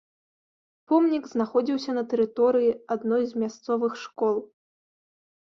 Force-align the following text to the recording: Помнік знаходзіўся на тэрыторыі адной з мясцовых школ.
Помнік 0.91 1.27
знаходзіўся 1.33 1.91
на 1.97 2.03
тэрыторыі 2.15 2.71
адной 2.97 3.23
з 3.33 3.43
мясцовых 3.45 3.93
школ. 4.07 4.35